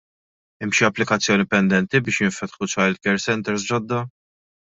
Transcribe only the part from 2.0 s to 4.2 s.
biex jinfetħu childcare centres ġodda?